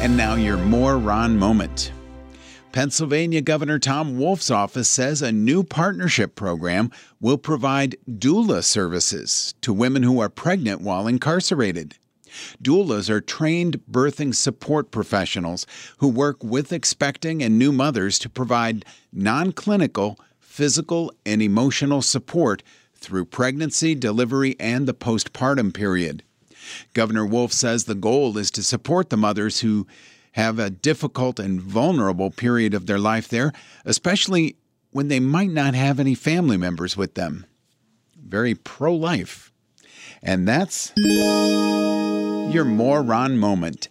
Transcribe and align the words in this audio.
And 0.00 0.16
now 0.16 0.34
your 0.34 0.58
more 0.58 0.98
Ron 0.98 1.38
moment. 1.38 1.90
Pennsylvania 2.70 3.40
Governor 3.40 3.78
Tom 3.78 4.18
Wolf's 4.18 4.50
office 4.50 4.88
says 4.88 5.22
a 5.22 5.32
new 5.32 5.64
partnership 5.64 6.34
program 6.34 6.90
will 7.20 7.38
provide 7.38 7.96
doula 8.06 8.62
services 8.62 9.54
to 9.62 9.72
women 9.72 10.02
who 10.02 10.20
are 10.20 10.28
pregnant 10.28 10.82
while 10.82 11.06
incarcerated. 11.06 11.96
Doulas 12.62 13.08
are 13.08 13.22
trained 13.22 13.80
birthing 13.90 14.34
support 14.34 14.90
professionals 14.90 15.66
who 15.98 16.08
work 16.08 16.44
with 16.44 16.72
expecting 16.72 17.42
and 17.42 17.58
new 17.58 17.72
mothers 17.72 18.18
to 18.18 18.28
provide 18.28 18.84
non 19.14 19.50
clinical, 19.52 20.20
physical, 20.38 21.10
and 21.24 21.40
emotional 21.40 22.02
support 22.02 22.62
through 22.94 23.24
pregnancy, 23.24 23.94
delivery, 23.94 24.54
and 24.60 24.86
the 24.86 24.94
postpartum 24.94 25.72
period. 25.72 26.22
Governor 26.94 27.26
Wolf 27.26 27.52
says 27.52 27.84
the 27.84 27.94
goal 27.94 28.38
is 28.38 28.50
to 28.52 28.62
support 28.62 29.10
the 29.10 29.16
mothers 29.16 29.60
who 29.60 29.86
have 30.32 30.58
a 30.58 30.70
difficult 30.70 31.38
and 31.38 31.60
vulnerable 31.60 32.30
period 32.30 32.74
of 32.74 32.86
their 32.86 32.98
life 32.98 33.28
there, 33.28 33.52
especially 33.84 34.56
when 34.90 35.08
they 35.08 35.20
might 35.20 35.50
not 35.50 35.74
have 35.74 35.98
any 35.98 36.14
family 36.14 36.56
members 36.56 36.96
with 36.96 37.14
them. 37.14 37.46
Very 38.16 38.54
pro 38.54 38.94
life. 38.94 39.52
And 40.22 40.46
that's 40.46 40.92
your 40.96 42.64
more 42.64 43.02
Ron 43.02 43.38
moment. 43.38 43.88